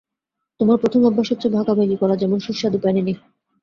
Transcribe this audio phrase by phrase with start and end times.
[0.59, 3.13] তোমার প্রথম অভ্যাস হচ্ছে ভাগাভাগি করা, যেমন সুস্বাদু প্যানিনি।